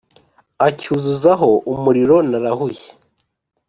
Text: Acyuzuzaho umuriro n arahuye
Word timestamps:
Acyuzuzaho 0.67 1.49
umuriro 1.73 2.15
n 2.29 2.31
arahuye 2.39 2.85